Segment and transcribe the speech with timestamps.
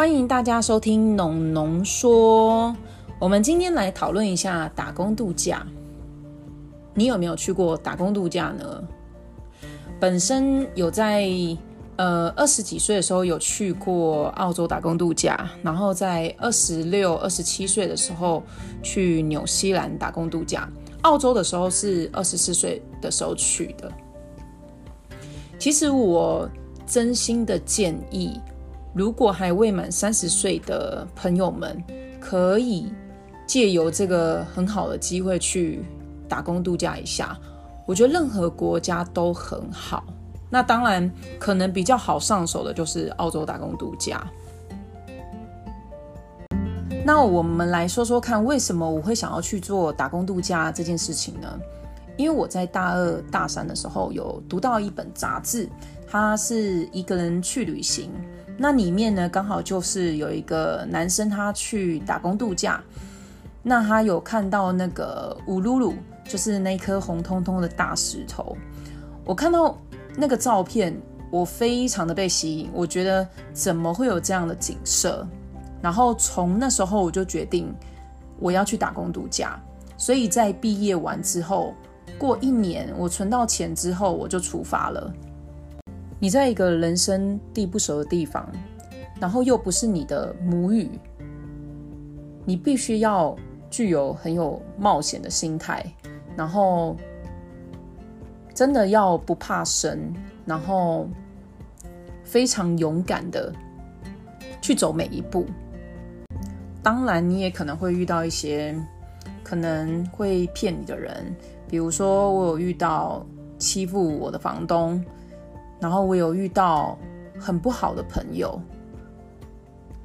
[0.00, 2.74] 欢迎大家收听农农说。
[3.18, 5.66] 我们今天来讨论一下打工度假。
[6.94, 8.82] 你有没有去过打工度假呢？
[10.00, 11.28] 本身有在
[11.96, 18.42] 呃二十几岁的时候有去过澳洲打工度假，然后在二十六、二十七岁的时候
[18.82, 20.66] 去纽西兰打工度假。
[21.02, 23.92] 澳洲的时候是二十四岁的时候去的。
[25.58, 26.48] 其实我
[26.86, 28.40] 真心的建议。
[28.92, 31.82] 如果还未满三十岁的朋友们，
[32.20, 32.92] 可以
[33.46, 35.84] 借由这个很好的机会去
[36.28, 37.38] 打工度假一下。
[37.86, 40.04] 我觉得任何国家都很好。
[40.48, 44.26] 那当然，可能比较好上手的就是澳洲打工度假。
[47.04, 51.58] 那我们来说说看，为什么我会想要去做打工度假这件事情呢？
[52.16, 55.68] 因为我在大二、大三的时候有读到一本杂志，
[56.06, 58.10] 它是一个人去旅行。
[58.62, 62.78] 那里面呢，刚好就是有一个男生，他去打工度假。
[63.62, 65.94] 那他有看到那个乌鲁鲁，
[66.24, 68.54] 就是那颗红彤彤的大石头。
[69.24, 69.78] 我看到
[70.14, 70.94] 那个照片，
[71.30, 72.68] 我非常的被吸引。
[72.74, 75.26] 我觉得怎么会有这样的景色？
[75.80, 77.74] 然后从那时候我就决定
[78.38, 79.58] 我要去打工度假。
[79.96, 81.72] 所以在毕业完之后，
[82.18, 85.10] 过一年，我存到钱之后，我就出发了。
[86.22, 88.46] 你在一个人生地不熟的地方，
[89.18, 90.90] 然后又不是你的母语，
[92.44, 93.34] 你必须要
[93.70, 95.82] 具有很有冒险的心态，
[96.36, 96.94] 然后
[98.54, 100.12] 真的要不怕生，
[100.44, 101.08] 然后
[102.22, 103.50] 非常勇敢的
[104.60, 105.46] 去走每一步。
[106.82, 108.78] 当然，你也可能会遇到一些
[109.42, 111.34] 可能会骗你的人，
[111.66, 113.24] 比如说我有遇到
[113.56, 115.02] 欺负我的房东。
[115.80, 116.98] 然后我有遇到
[117.38, 118.60] 很不好的朋友，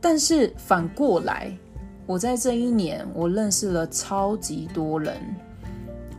[0.00, 1.50] 但是反过来，
[2.06, 5.16] 我在这一年我认识了超级多人，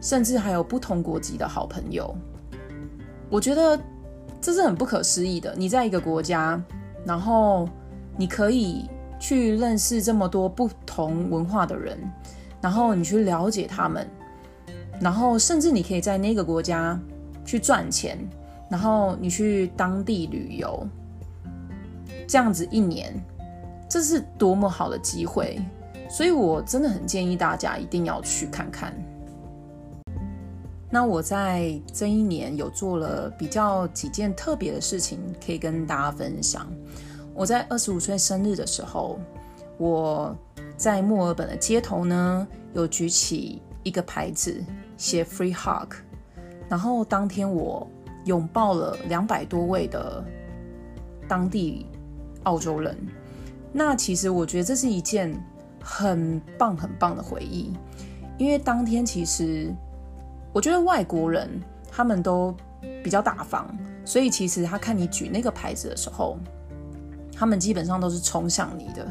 [0.01, 2.15] 甚至还有不同国籍的好朋友。
[3.29, 3.79] 我觉得
[4.41, 5.53] 这是很不可思议的。
[5.55, 6.59] 你在一个国家，
[7.05, 7.69] 然后
[8.17, 8.89] 你可以
[9.19, 11.97] 去认识这么多不同文化的人，
[12.59, 14.07] 然后你去了解他们，
[14.99, 16.99] 然后甚至你可以在那个国家
[17.45, 18.17] 去赚钱。
[18.73, 20.83] 然后你去当地旅游，
[22.27, 23.13] 这样子一年，
[23.87, 25.61] 这是多么好的机会！
[26.09, 28.91] 所以我真的很建议大家一定要去看看。
[30.89, 36.67] 那我在这一年有做了比较几件特别的事情，可以跟大家分享。
[37.35, 39.19] 我在二十五岁生日的时候，
[39.77, 40.35] 我
[40.75, 44.65] 在墨尔本的街头呢，有举起一个牌子，
[44.97, 45.93] 写 “Free Hug”，
[46.67, 47.87] 然后当天我。
[48.25, 50.23] 拥抱了两百多位的
[51.27, 51.85] 当地
[52.43, 52.97] 澳洲人，
[53.71, 55.33] 那其实我觉得这是一件
[55.81, 57.73] 很棒很棒的回忆，
[58.37, 59.73] 因为当天其实
[60.51, 61.49] 我觉得外国人
[61.91, 62.55] 他们都
[63.03, 63.67] 比较大方，
[64.05, 66.37] 所以其实他看你举那个牌子的时候，
[67.35, 69.07] 他们基本上都是冲向你的。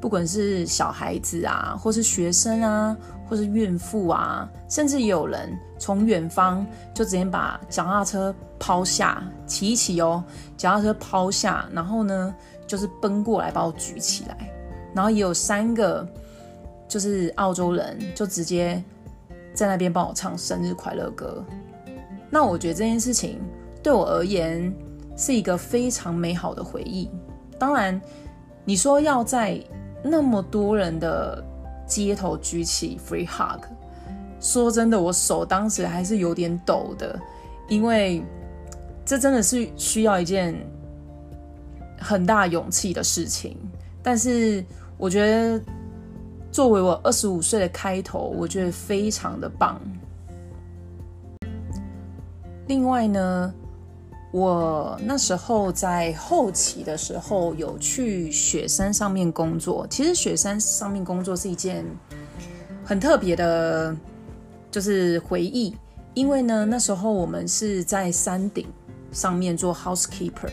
[0.00, 2.96] 不管是小孩子啊，或是学生啊，
[3.28, 10.22] 或是孕妇啊，甚至有人从远方就直接把脚踏车抛下，骑一骑哦，
[10.56, 12.34] 脚踏车抛下，然后呢，
[12.66, 14.50] 就是奔过来把我举起来，
[14.94, 16.06] 然后也有三个
[16.86, 18.82] 就是澳洲人就直接
[19.52, 21.44] 在那边帮我唱生日快乐歌。
[22.30, 23.40] 那我觉得这件事情
[23.82, 24.72] 对我而言
[25.16, 27.10] 是一个非常美好的回忆。
[27.58, 28.00] 当然，
[28.64, 29.58] 你说要在
[30.02, 31.42] 那么多人的
[31.86, 33.64] 街头举起 free hug，
[34.40, 37.18] 说真的，我手当时还是有点抖的，
[37.68, 38.22] 因为
[39.04, 40.54] 这真的是需要一件
[41.98, 43.56] 很大勇气的事情。
[44.02, 44.64] 但是
[44.96, 45.60] 我觉得，
[46.52, 49.80] 作为我二十五岁的开头，我觉得非常的棒。
[52.66, 53.54] 另外呢。
[54.30, 59.86] 我那时候在后期的时候有去雪山上面工作。
[59.88, 61.84] 其实雪山上面工作是一件
[62.84, 63.96] 很特别的，
[64.70, 65.74] 就是回忆。
[66.14, 68.66] 因为呢，那时候我们是在山顶
[69.12, 70.50] 上面做 housekeeper，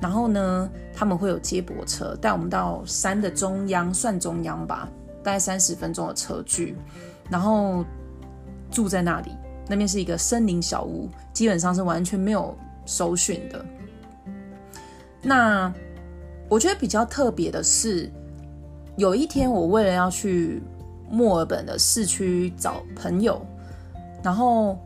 [0.00, 4.88] 然后呢，他们会有接驳车带我们到山的中央，算中央吧，
[5.22, 6.76] 大概三十分钟的车距，
[7.28, 7.84] 然后
[8.70, 9.30] 住在那里。
[9.68, 12.56] 那边是一个森林小屋，基本上是完全没有。
[12.84, 13.64] 搜寻的，
[15.22, 15.72] 那
[16.48, 18.10] 我觉得比较特别的是，
[18.96, 20.62] 有一天我为了要去
[21.10, 23.40] 墨尔本的市区找朋友，
[24.22, 24.78] 然后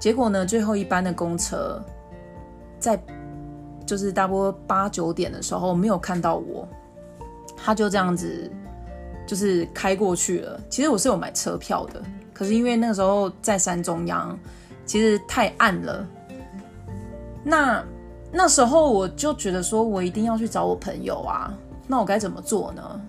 [0.00, 1.80] 结果呢，最后一班的公车
[2.78, 3.00] 在
[3.86, 6.66] 就是大波八九点的时候没有看到我，
[7.56, 8.50] 他就这样子
[9.26, 10.60] 就是开过去了。
[10.70, 14.36] 其实我是有买车票的，可是因为那个时候在山中央，
[14.86, 16.08] 其实太暗了。
[17.44, 17.84] 那
[18.32, 21.52] 那时候我就觉得说，我一定要去找我朋友啊。
[21.86, 23.00] 那我该怎么做呢？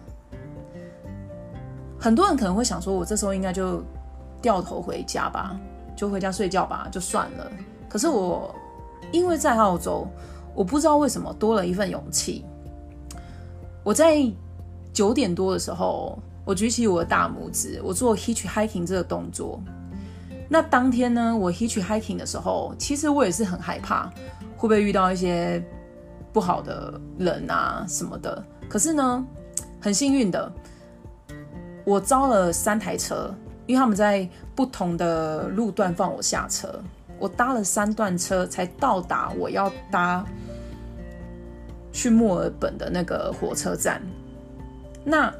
[2.00, 3.82] 很多人可能会想说，我这时候应该就
[4.42, 5.58] 掉头回家吧，
[5.96, 7.50] 就回家睡觉吧，就算了。
[7.88, 8.54] 可是我
[9.12, 10.06] 因为在澳洲，
[10.54, 12.44] 我不知道为什么多了一份勇气。
[13.84, 14.18] 我在
[14.92, 19.62] 九点多的时候，我举起我的大拇指，我做 hitch hiking 这个动作。
[20.54, 24.06] 那当天呢，我 hitch hiking 的时候，其实我也是很害怕，
[24.56, 25.60] 会不会遇到一些
[26.32, 28.46] 不好的人啊什么的。
[28.70, 29.26] 可是呢，
[29.82, 30.54] 很幸运的。
[31.84, 33.34] 我招了三台车，
[33.66, 36.70] 因为他们在不同的路段放我下车。
[37.18, 40.24] 我搭了三段车才到达我要搭
[41.92, 44.00] 去墨尔本的那个火车站。
[45.04, 45.34] 那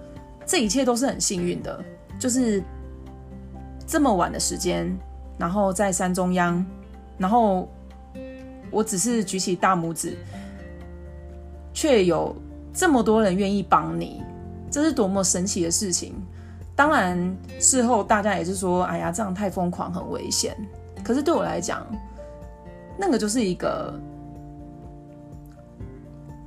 [0.44, 1.86] 这一切都是很幸运的，
[2.18, 2.64] 就是
[3.94, 4.92] 这么晚的时间，
[5.38, 6.66] 然后在山中央，
[7.16, 7.70] 然后
[8.72, 10.18] 我只是举起大拇指，
[11.76, 12.36] 却有
[12.74, 14.24] 这么多人愿意帮你，
[14.72, 16.16] 这是多么神奇的事情！
[16.76, 20.58] 当然，事后大家也是说：“哎呀，这样太疯狂，很危险。”
[21.06, 21.86] 可是对我来讲，
[22.98, 23.94] 那个就是一个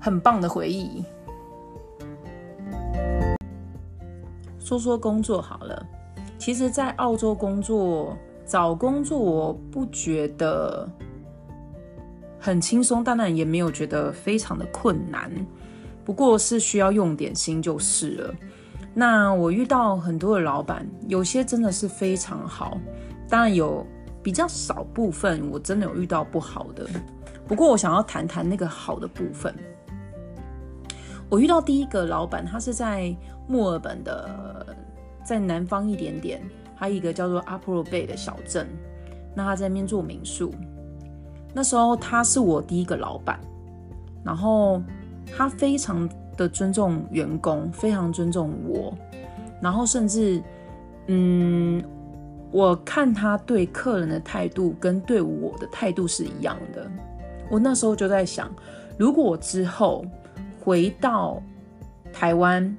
[0.01, 1.05] 很棒的回忆。
[4.59, 5.87] 说说工作好了，
[6.39, 10.89] 其实，在澳洲工作找工作，我不觉得
[12.39, 15.31] 很轻松，当然也没有觉得非常的困难，
[16.05, 18.35] 不过是需要用点心就是了。
[18.95, 22.79] 那我遇到很多的老板，有些真的是非常好，
[23.29, 23.85] 当然有
[24.23, 26.87] 比较少部分我真的有遇到不好的。
[27.47, 29.55] 不过我想要谈谈那个好的部分。
[31.29, 33.15] 我遇到第一个老板，他是在
[33.49, 34.77] 墨尔本的，
[35.27, 36.41] 在南方一点点，
[36.75, 38.67] 还有一个叫做 Upper Bay 的小镇。
[39.35, 40.55] 那他在那边做民宿。
[41.53, 43.39] 那时候他是我第一个老板，
[44.25, 44.81] 然后
[45.37, 46.09] 他非常。
[46.37, 48.93] 的尊重员工，非常尊重我，
[49.59, 50.39] 然后甚至，
[51.07, 51.83] 嗯，
[52.53, 56.87] 我看他对客人的态度跟对我的态度是一样的。
[57.51, 58.55] 我那时候就在想，
[58.99, 60.05] 如果我之后
[60.63, 61.43] 回到
[62.13, 62.77] 台湾，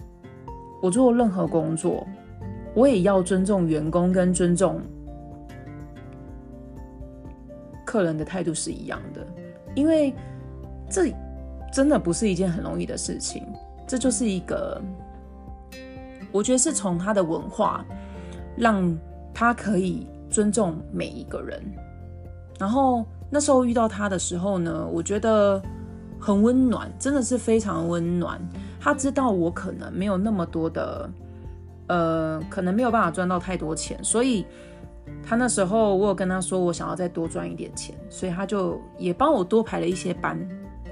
[0.79, 2.05] 我做任何工作，
[2.77, 4.79] 我也要尊重员工跟尊重
[7.83, 9.25] 客人的态度是一样的，
[9.73, 10.13] 因为
[10.87, 11.11] 这。
[11.69, 13.45] 真的不是一件很容易的事情，
[13.85, 14.81] 这就是一个，
[16.31, 17.85] 我觉得是从他的文化，
[18.55, 18.97] 让
[19.33, 21.61] 他可以尊重每一个人。
[22.57, 25.61] 然后那时候遇到他的时候呢，我觉得
[26.17, 28.39] 很温暖，真的是非常温暖。
[28.79, 31.07] 他知道我可能没有那么多的，
[31.87, 34.45] 呃，可能没有办法赚到太多钱，所以
[35.23, 40.37] 他那时候我有跟他说我想要再多赚一点钱，所以他就也帮我多排了一些班。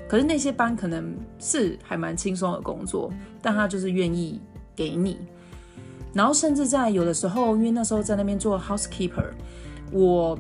[0.08, 3.12] 可是那些班可能是还蛮轻松的工作，
[3.42, 4.40] 但他就是愿意
[4.76, 5.20] 给你。
[6.14, 9.32] 然后甚至在有的时候，因为那时候在那边做 housekeeper，
[9.92, 10.38] 我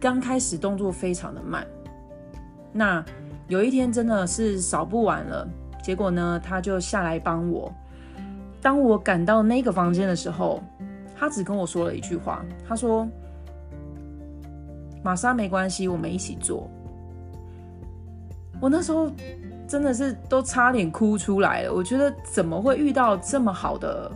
[0.00, 1.64] 刚开始动作非常的慢。
[2.72, 3.04] 那
[3.46, 5.46] 有一天真的是扫不完了，
[5.82, 7.72] 结果呢，他就下来帮我。
[8.64, 10.62] 当我赶到那个房间的时候，
[11.14, 13.06] 他只跟我说了一句话，他说
[15.04, 16.66] ：“玛莎没关系，我们一起做。”
[18.62, 19.10] 我那时候
[19.68, 21.74] 真的是都差点哭出来了。
[21.74, 24.10] 我觉得怎么会遇到这么好的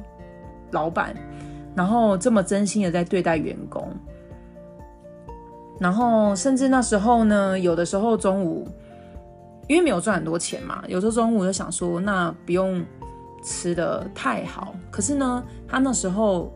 [0.71, 1.14] 老板，
[1.75, 3.87] 然后这么真心的在对待员工，
[5.78, 8.67] 然后甚至那时候呢，有的时候中午
[9.67, 12.83] 因为没有赚很多钱嘛，有时候中午就想说，那不用
[13.42, 14.75] 吃的太好。
[14.90, 16.52] 可是呢，他那时候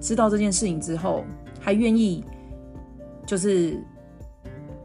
[0.00, 1.24] 知道这件事情之后，
[1.60, 2.24] 还愿意
[3.26, 3.82] 就是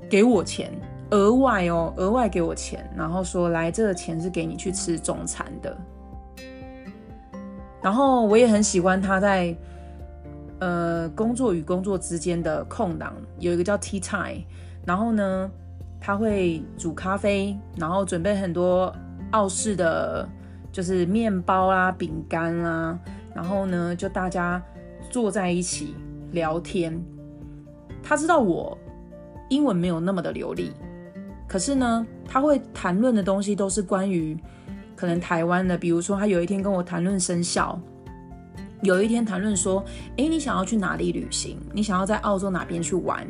[0.09, 0.71] 给我钱。
[1.11, 5.75] 额外哦，额外给我钱，然后说来，这个钱是给你去吃中餐的。
[7.81, 9.57] 然后我也很喜欢他在
[10.59, 14.43] 呃工作与工作之间的空档有一个叫 tea time，
[14.85, 15.49] 然后呢
[15.99, 18.95] 他会煮咖啡，然后准备很多
[19.31, 20.29] 澳式的
[20.71, 22.97] 就是面包啦、饼干啦，
[23.33, 24.61] 然后呢就大家
[25.09, 25.95] 坐在一起
[26.31, 27.01] 聊天。
[28.01, 28.77] 他知道我
[29.49, 30.71] 英文没有那么的流利。
[31.47, 34.37] 可是呢，他会谈论的东西都是关于
[34.95, 37.79] 可能台湾的，比如说他有一天跟我谈论生肖，
[38.83, 39.83] 有一天谈论说，
[40.17, 41.57] 哎，你想要去哪里旅行？
[41.73, 43.27] 你想要在澳洲哪边去玩？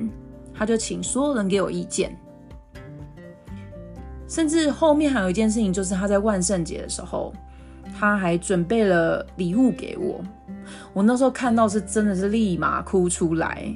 [0.54, 2.14] 他就请所有人给我意见。
[4.30, 7.34] 甚至后面还有一件事情，就是他在万圣节的时候，
[8.00, 10.22] 他还准备了礼物给我。
[10.94, 13.68] 我那时候看到是真的是立马哭出来，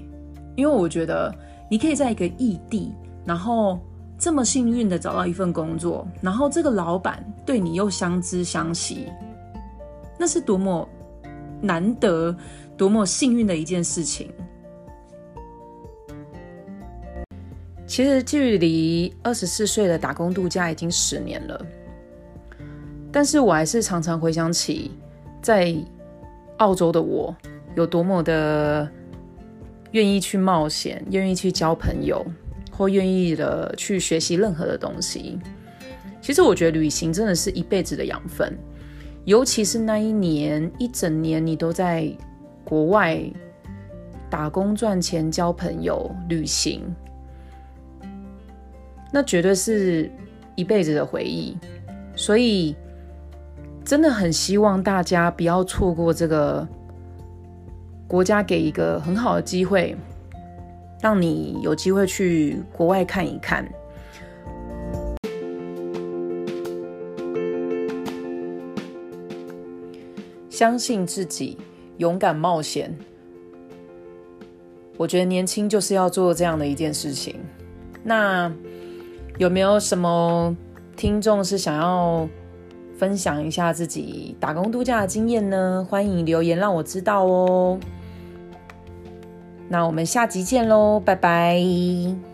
[0.55, 1.33] 因为我觉得
[1.69, 2.93] 你可以在一个异地，
[3.25, 3.79] 然后
[4.17, 9.07] 这么幸运的找到一份工作，然后这个老板对你又相知相惜，
[10.19, 10.87] 那是多么
[11.59, 12.35] 难得、
[12.77, 14.31] 多么幸运的一件事情。
[17.93, 21.63] 其实距离二十四岁的打工度假已经十年了，
[23.11, 24.89] 但是我还是常常回想起
[25.43, 25.75] 在
[26.57, 27.37] 澳洲的我
[27.75, 28.89] 有多么的
[29.91, 32.25] 愿意去冒险，愿意去交朋友，
[32.71, 35.37] 或愿意的去学习任何的东西。
[36.19, 38.57] 其实我觉得旅行真的是一辈子的养分，
[39.23, 42.11] 尤其是那一年一整年你都在
[42.63, 43.21] 国外
[44.31, 46.81] 打工赚钱、交朋友、旅行。
[49.15, 50.09] 那绝对是
[50.55, 51.55] 一辈子的回忆，
[52.15, 52.75] 所以
[53.85, 56.67] 真的很希望大家不要错过这个
[58.07, 59.95] 国家给一个很好的机会，
[60.99, 63.63] 让你有机会去国外看一看。
[70.49, 71.55] 相信自己，
[71.97, 72.91] 勇敢冒险。
[74.97, 77.39] 我觉得年轻就是要做这样的一件事情。
[78.03, 78.51] 那。
[79.37, 80.55] 有没有什么
[80.95, 82.27] 听众是想要
[82.97, 85.85] 分享一下自己打工度假的经验呢？
[85.89, 87.79] 欢迎留言让我知道哦。
[89.69, 92.32] 那我们下集见喽，拜拜。